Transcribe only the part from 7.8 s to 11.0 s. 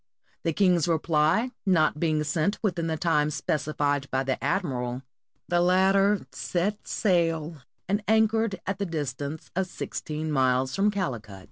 and anchored at the distance of sixteen miles from